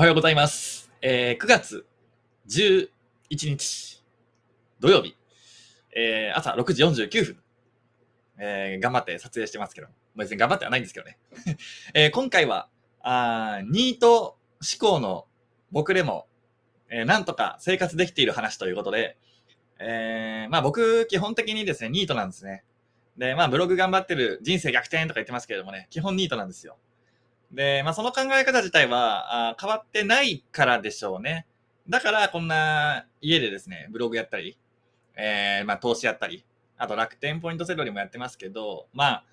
[0.00, 0.90] おはようございます。
[1.02, 1.84] えー9月
[2.48, 2.88] 11
[3.30, 4.02] 日
[4.80, 5.14] 土曜日、
[5.94, 7.36] えー朝6時49分、
[8.38, 11.18] えー頑張って撮影してますけど、別に頑張ってはないんですけどね。
[11.92, 12.70] えー今回は、
[13.02, 14.38] あニート
[14.80, 15.26] 思考の
[15.70, 16.26] 僕でも、
[16.88, 19.18] えーなんとか生活できている話ということで、
[19.80, 22.64] えーまあ僕、基本的にですね、ニートなんですね。
[23.18, 26.78] で、まあブログ頑張ってる人生逆転とか言ってますけれどもね、基本ニートなんですよ。
[27.52, 31.46] で、まあ、その考え方自体はあ変わってないからでしょうね。
[31.88, 34.56] だから、こんな家でですね、ブログやったり、
[35.16, 36.44] えー、まあ、投資やったり、
[36.78, 39.24] あと楽天ポイントセドリもやってますけど、まあ、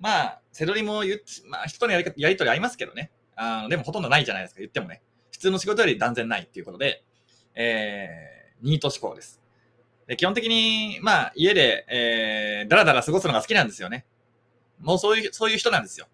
[0.00, 3.10] まあ、セドリも言っまあ、人のやりやりとりありますけどね。
[3.34, 5.02] あのでもほとんどないじゃないですか、言ってもね。
[5.30, 7.02] 普通の仕事より断然ないっていうことで、
[7.54, 9.40] えー、ニート思考です。
[10.06, 14.04] で基本的に、まあ、家で、えー、だらだら過ごすのが好きなんですよね。
[14.80, 16.06] もうそういう、そういう人なんですよ。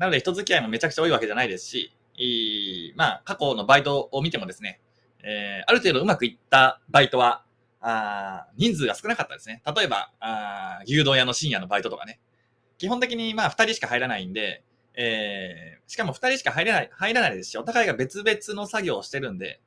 [0.00, 4.80] なので人付き合いもめちゃくちゃ多いわけじゃないですし、いまあ、過去のバイトを見てもですね、
[5.22, 7.44] えーある程度うまくいったバイトは、
[7.82, 9.62] あ人数が少なかったですね。
[9.76, 12.18] 例えば、あ牛丼屋の深夜のバイトとかね。
[12.78, 19.60] 基本的にまあ、二人しか入らないんで、えーしかも二人しか入れない、入らないですし、お互いが別々の作業をしてるんで、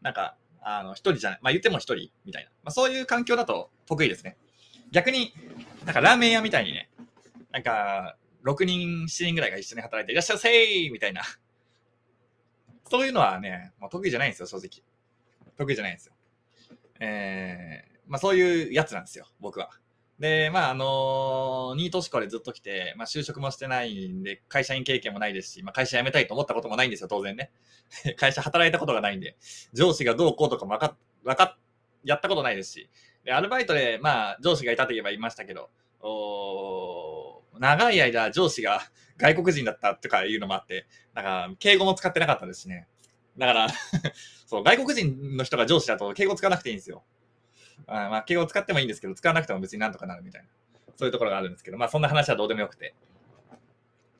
[0.00, 2.50] なんか、あの、一人じゃない、まあ言っても一人みたいな。
[2.64, 4.38] まあそういう環境だと得意ですね。
[4.90, 5.34] 逆に、
[5.84, 6.88] なんかラーメン屋みたいにね、
[7.52, 11.22] なんか、6人、7人ぐらいが一緒に働いて、いらっしゃいせーみたいな。
[12.88, 14.84] そういうのはね、もう得意じゃないんですよ、正直。
[15.56, 16.14] 得意じゃないんですよ。
[17.00, 19.70] えー、まあそういうやつなんですよ、僕は。
[20.20, 27.50] で、まああのニート思考でずっと来て、まあ就職もしてないんで、会社員経験もないですし、まあ会社辞めたいと思ったこともないんですよ、当然ね。
[28.16, 29.36] 会社働いたことがないんで、
[29.72, 31.58] 上司がどうこうとかもわか、わか、
[32.04, 32.90] やったことないですし、
[33.24, 37.05] で、アルバイトで、まあ上司がいたと言えばいましたけど、おー
[37.58, 38.80] 長い間上司が
[39.16, 42.86] 外国人だったとかいうのもあって、なんか敬語も使ってなかったですしね。
[43.38, 43.68] だから、
[44.46, 47.04] そう、外国人の人が上司だと敬語使わなくていいんですよ。
[47.86, 50.48] あまあ、敬語使ってもいいんですけど、使わなくても別になんとかなるみたいな。
[50.96, 52.94] そういうところがあるんですけど、まあそんな話はどうでもよくて。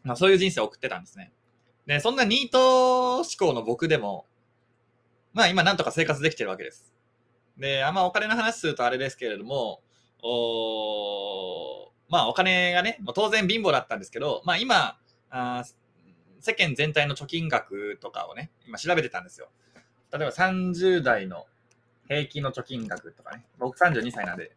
[0.02, 1.32] まあそういう人生を送ってたんですね。
[1.86, 4.26] で、そんなニート思考の僕でも、
[5.32, 6.92] まあ今なんとか生活できてるわけです。
[7.56, 9.82] で、あんまお金の話するとあれですけれども、
[10.22, 14.98] おまあお金がね、もう当然貧乏だったんですけど、まあ今、
[15.30, 15.64] あ
[16.40, 19.48] 世間全体の貯金額とかをね、今調べてたんですよ。
[20.12, 21.46] 例えば30代の
[22.08, 24.52] 平均の貯金額とかね、僕32歳なんで、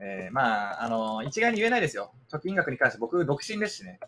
[0.00, 2.12] えーまあ、あの一概に言えないですよ。
[2.30, 4.00] 貯金額に関して僕独身ですしね、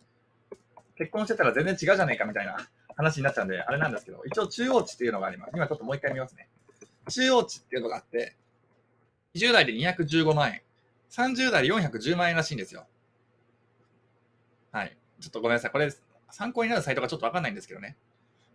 [0.96, 2.56] 結婚してたら全然違うじゃねえかみたいな
[2.96, 5.52] 話になっちゃうんで、あれなんですけど、一応中央値っていうのがあります。
[5.54, 6.48] 今ちょっともう一回見ますね。
[7.08, 8.36] 中央値っていうのがあって、
[9.34, 10.62] 20代で215万円、
[11.10, 12.86] 30代で410万円らしいんですよ。
[14.70, 14.96] はい。
[15.20, 15.70] ちょっとごめんなさい。
[15.70, 15.90] これ、
[16.30, 17.96] 参考になるサイトがちょっとわかんないんですけどね。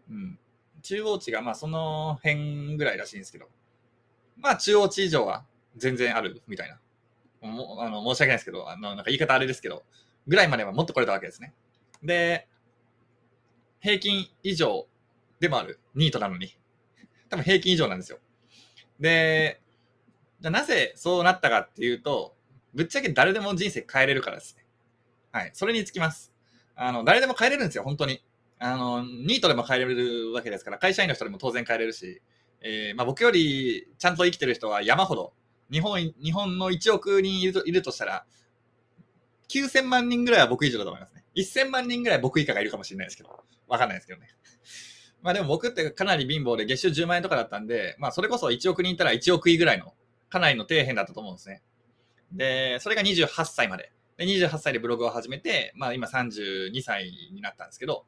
[0.10, 0.40] うん。
[0.82, 3.48] 中央値がまあその辺ぐらいらしいんですけど。
[4.38, 5.46] まあ中央値以上は
[5.78, 6.80] 全然あるみたいな。
[7.42, 9.84] もあの申し訳ないですけど、あのなんか言い方あれですけど、
[10.28, 11.54] ぐらいまではもっとこれたわけですね。
[12.04, 12.48] で、
[13.80, 14.88] 平均以上
[15.40, 15.80] でもある。
[15.96, 16.56] ニートなのに。
[17.30, 18.20] 多分平均以上なんですよ。
[19.00, 19.62] で、
[20.40, 22.36] じゃなぜそうなったかっていうと、
[22.74, 24.66] ぶっちゃけ誰でも人生変えれるからですね。
[25.32, 25.52] はい。
[25.54, 26.34] それにつきます。
[26.76, 28.24] あの、誰でも変えれるんですよ、本当に。
[28.60, 32.22] あの、ニートでも変えれるわけですから、会社員の人でも当然変えれるし、
[32.62, 35.34] えーまあ僕よりちゃんと生きてる人は山ほど、
[35.72, 38.26] 日本、日本の1億人いるといるとしたら、
[39.50, 41.24] 9000万人ぐらいは僕以上だと思いますね。
[41.36, 44.30] 1000万人ぐらい僕以下がいるかもしれないですけど、わかんないですけどね。
[45.22, 49.94] まあでも僕ってかなり貧乏で月収10万円とかだったんで、まあそれこそ1億人いたら1億位ぐらいの、
[50.30, 51.62] かなりの底辺だったと思うんですね。
[52.34, 53.92] で、それが28歳まで。
[54.18, 58.06] で、28歳でブログを始めて、まあ今32歳になったんですけど、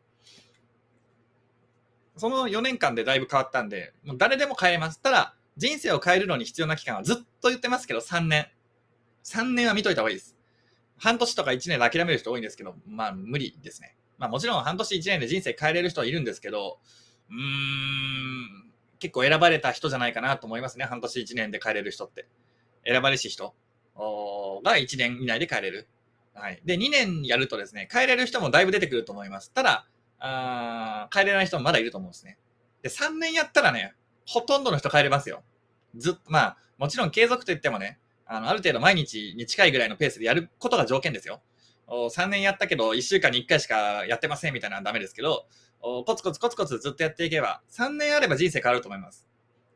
[2.18, 5.02] その4年間でだいぶ変わったんで、もう誰でも変えます。
[5.02, 8.48] ただ、人生を変えるのに必要な期間はずっと言ってますけど、3年。
[9.24, 10.36] 3年は見といた方がいいです。
[10.98, 13.98] 半年とか1年で諦める人多いんですけど、まあ無理ですね。
[14.18, 16.80] まあもちろん半年1年で人生変えれる人はいるんですけど、
[17.30, 20.86] うーん、結構選ばれた人じゃないかなと思いますね。
[20.86, 22.28] 半年1年で変えれる人って。
[22.86, 23.56] 選ばれし人
[23.96, 25.88] が1年以内で変えれる。
[26.34, 26.62] はい。
[26.66, 29.52] で、2年やるとですね、変えれる人もだいぶ出てくると思います。
[29.52, 29.88] ただ、
[30.20, 32.38] あー変えれない人もまだいると思うんですね。
[32.82, 33.94] で、3年やったらね、
[34.28, 35.44] ほとんどの人変えれますよ。
[35.96, 41.42] ずっと、まあ、もちろん継続と言ってもね、あの、ある程度毎日に近いぐらいのペースでやることが条件ですよ。
[41.88, 45.46] お3年やったけど、1週間に1回しかやってませんみたいなのはダメですけど、
[45.80, 49.28] おコツコツコツコツずっとやっていけば、3年あれば人生変わると思います。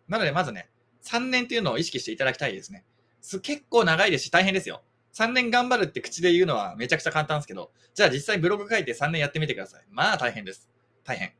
[0.07, 0.69] なので、まずね、
[1.04, 2.83] 3年っていうのを意識していただきたいですね。
[3.21, 4.81] す結構長いですし、大変ですよ。
[5.13, 9.86] 3年頑張るって口で言うのはめちゃくちゃ簡単ですけど、じゃあ実際ブログ書いて3年やってみてください。
[9.92, 10.69] まあ大変です。
[11.04, 11.33] 大変。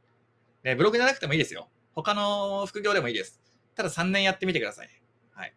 [0.64, 1.70] で、ブログじゃなくてもいいですよ。
[1.94, 3.40] 他の副業でもいいです。
[3.76, 4.90] ただ3年やってみてください。
[5.32, 5.54] はい。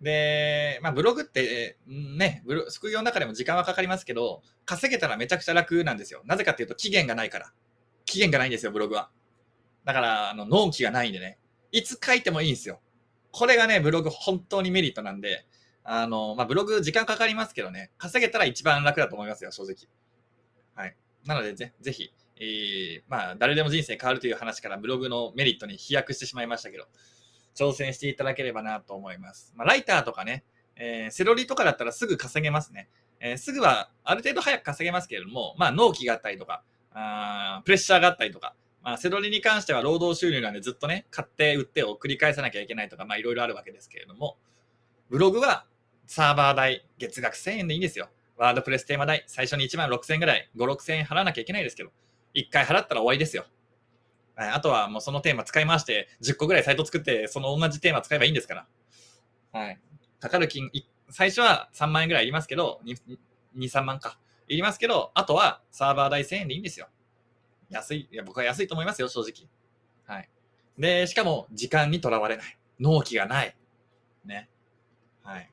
[0.00, 6.22] で、まあ、ブログって、ね、ブロ副業の中でも時間はかかりますけど、稼げたらめちゃくちゃ楽なんですよ。
[6.26, 7.52] なぜかっていうと、期限がないから。
[8.04, 9.10] 期限がないんですよ、ブログは。
[9.84, 11.38] だから、あの、納期がないんでね。
[11.72, 12.80] いつ書いてもいいんですよ。
[13.32, 15.46] これがね、ブログ本当にメリットなんで、
[15.84, 19.76] あの、まあ、ブログ時間かかりますけどね、稼げたら一番楽だと思いますよ、正直。
[20.74, 20.96] はい。
[21.24, 26.86] なのでぜ、ぜひ、えー、まあ、誰でも人生変わるという話からブログのメリットに飛躍してしまいましたけど、
[27.54, 29.52] 挑戦していただければなと思います。
[29.56, 30.44] まあ、ライターとかね、
[30.76, 32.88] えー、セロリとかだったらすぐ稼げますね。
[33.20, 36.62] えー、すぐはある程度早く稼げますけれども、まあ、納期があったりとか、
[36.92, 44.38] あプレッシャーがあったりとか、まあ、セロリに関しては労働収入なんでずっとね、買って売ってを繰り返さなきゃいけないとか、まあいろいろあるわけですけれども、
[45.10, 45.66] ブログは
[46.06, 48.08] サーバー代、月額1000円でいいんですよ。
[48.36, 51.90] ワードプレステーマ代、最初に1万6000円ぐらい、5、6000円払わなきゃいけないですけど、
[52.34, 53.44] 1回払ったら終わりですよ。
[54.36, 58.66] あとはもうそのテーマ使い回して、10個ぐらいサイト作って、その同じテーマ使えばいいんですから。
[59.52, 59.78] はい。
[60.20, 60.70] かかる金、
[61.10, 63.08] 最初は3万円ぐらいいりますけど、2、
[63.56, 64.18] 3万か。
[64.48, 66.88] いりますけど、あとはサーバー代1000円でいいんですよ。
[67.70, 69.48] 安い、いや、僕は安いと思いますよ、正直。
[70.04, 70.28] はい。
[70.78, 72.58] で、しかも、時間にとらわれない。
[72.78, 73.56] 納期がない。
[74.24, 74.48] ね。
[75.22, 75.50] はい。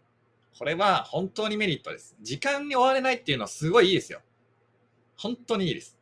[0.57, 2.15] これは本当にメリットです。
[2.21, 4.21] 時間に追われないっていうのはすごいいいですよ。
[5.15, 5.97] 本当にいいです。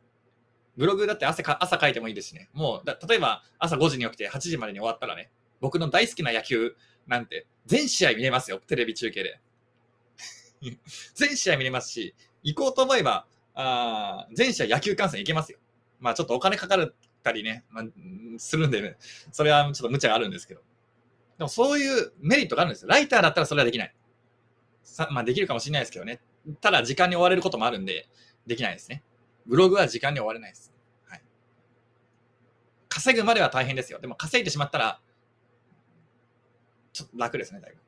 [0.76, 2.48] ブログだって朝か朝書いてもいいですしね。
[2.52, 5.30] もうだ、例えば朝5時に起きて8時までに終わったらね、
[5.60, 6.74] 僕の大好きな野球
[7.06, 9.40] なんて全試合見れますよ、テレビ中継で。
[11.14, 15.58] 全試合見れますし、行こうと思えば、あ全試合野球観戦行けますよ。
[16.00, 17.84] まあちょっとお金かかったりね、まあ、
[18.38, 18.96] するんでね、
[19.32, 20.62] それはちょっと無茶があるんですけど。
[21.38, 22.88] でもそういうメリットがあるんですよ。
[22.88, 23.94] ライターだったらそれはできない。
[24.82, 26.20] さまあできるかもしれないですけどね。
[26.60, 28.08] ただ時間に追われることもあるんで、
[28.46, 29.02] できないですね。
[29.46, 30.72] ブログは時間に追われないです。
[31.04, 31.22] はい。
[32.88, 33.98] 稼ぐまでは大変ですよ。
[33.98, 35.00] でも稼いでしまったら、
[36.92, 37.78] ちょっと楽ですね、だいぶ。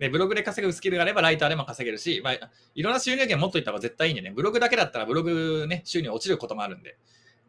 [0.00, 6.96] で、ブログで稼ぐスキルがあれば、ライターでも稼げるし、まあ、いろんな収入源持っといた方が絶対いいんでね、ブログだけだったらブログね、収入落ちることもあるんで。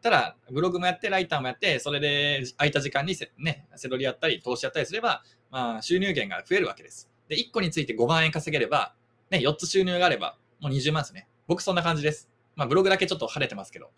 [0.02, 7.10] ただ、ブログもやって、ライターもやって、それで空いた時間にせね、セロリやったり、投資やったりすれば、まあ、収入源が増えるわけです。
[7.26, 8.94] で、1個について5万円稼げれば、
[9.30, 11.28] ね、4つ収入があれば、もう20万ですね。
[11.46, 12.30] 僕そんな感じです。
[12.54, 13.90] まあ、ブログだけちょっと晴れてますけど、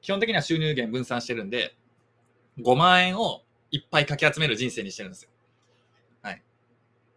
[0.00, 1.76] 基本的には収入源分散してるんで、
[2.60, 5.30] 5万円をいっぱいかき集める人生にしてるんですよ。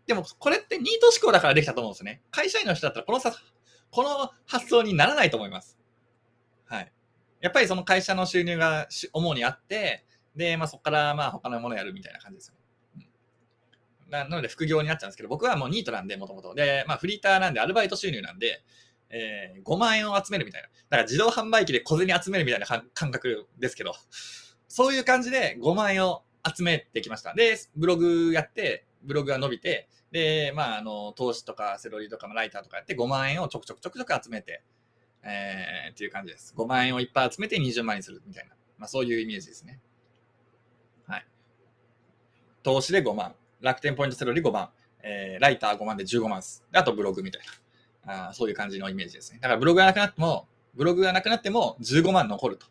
[0.07, 2.21] でも、これってニート思考だからできたと思うんですね。
[2.31, 3.33] 会社員の人だったら、このさ、
[3.92, 5.77] この発想にならないと思います。
[6.65, 6.92] はい。
[7.42, 10.06] やっぱりその会社の収入が主にあって、
[10.36, 12.56] で、まあそこからまあ他のものやるみたいな感じですよ
[12.98, 13.09] ね。
[14.06, 16.56] うん、ななので副業になっちゃうんですけど、僕はもうニートなんで、もともと。
[16.56, 18.63] で、まあフリーターなんでアルバイト収入なんで、
[19.09, 20.68] えー、5万円を集めるみたいな。
[20.68, 23.94] だから自動販売機で小銭集めるみたいな感覚ですけど、
[24.68, 27.33] そういう感じで5万円を集めてきました。
[27.33, 34.63] で、ブログやって、ブログが伸びて、で、まあ、あの、投資とかセロリとかライターとかやって5万円をちょくちょくちょくちょく集めて、
[35.24, 36.53] えー、っていう感じです。
[36.57, 39.80] 5万円をいっぱい集めて20万にするみたいな、まあ、そういうイメージですね。
[41.07, 41.25] はい。
[42.63, 44.69] 投資で5万、楽天ポイントセロリ5万、
[45.04, 46.63] えー、ライター5万で15万です。
[46.74, 47.62] あとブログみたいな
[48.06, 49.39] あ、そういう感じのイメージですね。
[49.42, 52.68] だからブログがなくなっても、ブログがなくなっても15万残ると。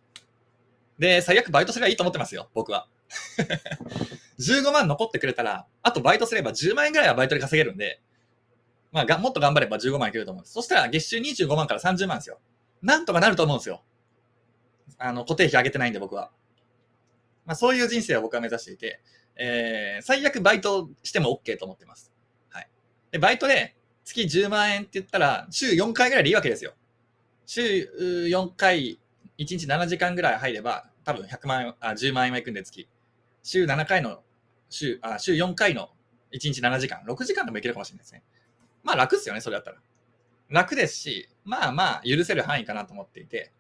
[0.99, 2.87] で、最悪バイトすればいいと思ってますよ、僕は。
[4.38, 8.00] 15万残ってくれたら、あとバイトすれば10万円ぐらいはバイトで稼げるんで、
[8.93, 10.55] まあが、もっと頑張れば15万いけると思うんです。
[10.55, 12.40] そしたら月収25万から30万ですよ。
[12.83, 13.83] なんとかなると思うんですよ。
[14.99, 16.31] あの、固定費上げてないんで僕は。
[17.47, 19.00] まあ、そういう人生を僕は目指していて、
[19.37, 22.12] えー、最悪バイトしても OK と思ってます。
[22.50, 22.69] はい。
[23.11, 26.75] で、バイトで月10万円って言ったら、週4回ぐらいでいいわけですよ。
[27.47, 27.90] 週
[28.31, 29.00] 4回、
[29.38, 32.88] 1日7時間ぐらい入れば、多分100万円、あ、10万円はいくんで月。
[33.42, 34.23] 週7回の、
[34.68, 35.90] 週、あ、週4回の
[36.32, 38.23] 1日7時間、6時間でもいけるかもしれないですね。
[38.82, 39.78] まあ楽っすよね、それだったら。
[40.49, 43.52] 楽ですし、まあまあ許せる範囲かなと思っていて、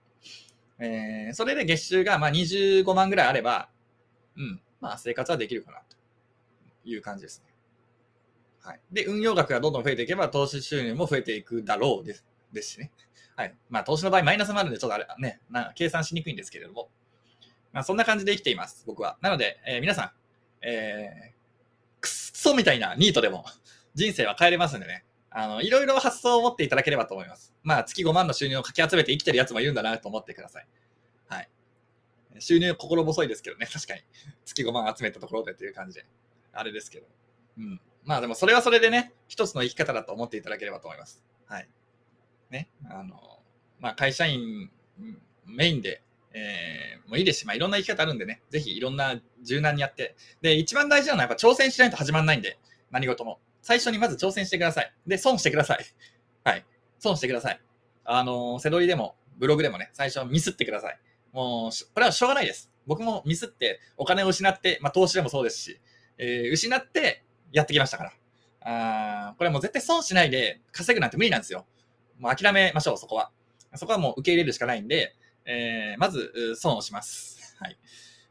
[0.78, 3.68] えー、それで月収がまあ25万ぐらいあれば、
[4.36, 5.96] うん、まあ生活はできるかなと
[6.84, 7.50] いう感じですね。
[8.62, 8.80] はい。
[8.92, 12.90] で、運用額がどんどん増えていけば、投資収入も増えていくだろうですですしね。
[13.36, 13.54] はい。
[13.70, 16.90] まあ、投資の場合、マイナスもあるんで、ちょっとあれ、ね、な計算しにくいんですけれども、
[17.72, 19.18] まあ、そんな感じで生きています、僕は。
[19.20, 23.44] なので、えー、皆さん、えー、くっそみたいなニートでも
[23.94, 25.04] 人生は変えれますんでね。
[25.30, 27.54] あの、いろいろ発想を持っていただければと思います。
[27.62, 30.66] まあ、月5万の収入をかき集めて生きてるやつもいるんだなと思ってください。
[31.28, 31.48] はい。
[32.40, 34.00] 収入心細いですけどね、確かに。
[34.44, 36.06] 月5万集めたところでという感じで。
[36.52, 37.06] あれですけど。
[37.58, 37.80] うん。
[38.04, 41.22] まあでもそれはそれでね、一つの生き方だと思っていただければと思います。
[41.46, 41.68] はい。
[42.50, 42.68] ね。
[42.88, 43.40] あの、
[43.78, 44.70] まあ会社員
[45.46, 50.16] メインでえー、もういいですし、まあ、いろんな生き方あるんでね、ぜひいろんな柔軟にやって。
[50.42, 52.58] で、一番大事なのはやっぱ挑戦しないと始まんないんで、
[52.90, 53.40] 何事も。
[53.62, 54.92] 最初にまず挑戦してください。
[55.06, 55.84] で、損してください。
[56.44, 56.64] はい。
[56.98, 57.60] 損してください。
[58.04, 60.98] あのー、セドリでも、ブログでもね、最初はミスってください。
[61.32, 62.70] もう、これはしょうがないです。
[62.86, 65.80] 僕もミスってお金を失って、まあ投資でもそうですし、
[66.18, 68.12] えー、失ってやってきましたから。
[68.62, 71.66] あこれはもう絶対損しないで稼ぐなんて無理なんですよ。
[72.18, 73.30] もう諦めましょう、そこは。
[73.74, 75.14] そこはもう受け入れるしかないんで、
[75.50, 77.56] えー、まず損をします。
[77.58, 77.78] はい。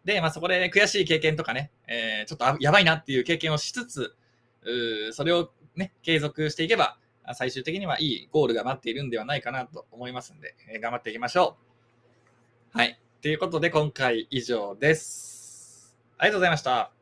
[0.06, 4.16] で、まあそこで悔しい経験とかね、えー、ちょっとやばいなっていう経験をしつつ、
[5.12, 6.98] それをね、継続していけば、
[7.34, 11.58] 最終的にはいいゴールが待っているんではないかなと思いますんで、えー、頑張っていきましょ
[12.74, 12.78] う。
[12.78, 13.00] はい。
[13.22, 15.98] ということで今回以上です。
[16.18, 16.99] ありがとうございました。